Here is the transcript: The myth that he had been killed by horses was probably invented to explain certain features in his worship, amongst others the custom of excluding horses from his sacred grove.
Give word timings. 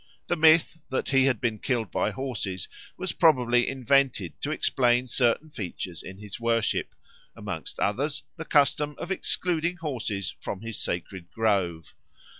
The 0.25 0.35
myth 0.35 0.79
that 0.89 1.09
he 1.09 1.25
had 1.25 1.39
been 1.39 1.59
killed 1.59 1.91
by 1.91 2.09
horses 2.09 2.67
was 2.97 3.11
probably 3.13 3.69
invented 3.69 4.33
to 4.41 4.49
explain 4.49 5.07
certain 5.07 5.51
features 5.51 6.01
in 6.01 6.17
his 6.17 6.39
worship, 6.39 6.95
amongst 7.35 7.79
others 7.79 8.23
the 8.35 8.43
custom 8.45 8.95
of 8.97 9.11
excluding 9.11 9.77
horses 9.77 10.35
from 10.39 10.61
his 10.61 10.81
sacred 10.81 11.29
grove. 11.29 11.93